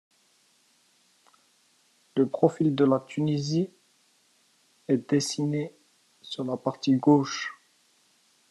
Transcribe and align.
Le 2.15 2.27
profil 2.27 2.73
de 2.73 2.85
la 2.85 3.01
Tunisie 3.01 3.69
est 4.87 5.07
dessiné 5.07 5.75
sur 6.23 6.43
la 6.43 6.57
partie 6.57 6.95
gauche. 6.97 7.53